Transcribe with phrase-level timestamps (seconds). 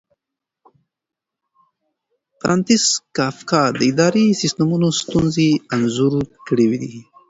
[2.39, 2.85] فرانتس
[3.17, 6.13] کافکا د اداري سیسټمونو ستونزې انځور
[6.47, 6.95] کړې دي.